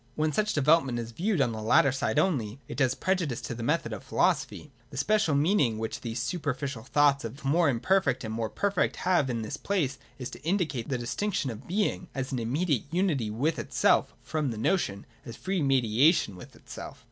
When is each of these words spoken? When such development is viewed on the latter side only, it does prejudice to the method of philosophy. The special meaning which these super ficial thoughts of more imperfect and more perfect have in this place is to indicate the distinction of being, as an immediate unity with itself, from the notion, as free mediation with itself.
When 0.15 0.33
such 0.33 0.53
development 0.53 0.97
is 0.97 1.11
viewed 1.11 1.41
on 1.41 1.51
the 1.51 1.61
latter 1.61 1.91
side 1.91 2.17
only, 2.17 2.59
it 2.67 2.75
does 2.77 2.95
prejudice 2.95 3.39
to 3.41 3.53
the 3.53 3.61
method 3.61 3.93
of 3.93 4.03
philosophy. 4.03 4.71
The 4.89 4.97
special 4.97 5.35
meaning 5.35 5.77
which 5.77 6.01
these 6.01 6.19
super 6.19 6.55
ficial 6.55 6.83
thoughts 6.87 7.23
of 7.23 7.45
more 7.45 7.69
imperfect 7.69 8.23
and 8.23 8.33
more 8.33 8.49
perfect 8.49 8.95
have 9.05 9.29
in 9.29 9.43
this 9.43 9.57
place 9.57 9.99
is 10.17 10.31
to 10.31 10.41
indicate 10.41 10.89
the 10.89 10.97
distinction 10.97 11.51
of 11.51 11.67
being, 11.67 12.07
as 12.15 12.31
an 12.31 12.39
immediate 12.39 12.85
unity 12.89 13.29
with 13.29 13.59
itself, 13.59 14.15
from 14.23 14.49
the 14.49 14.57
notion, 14.57 15.05
as 15.23 15.35
free 15.35 15.61
mediation 15.61 16.35
with 16.35 16.55
itself. 16.55 16.99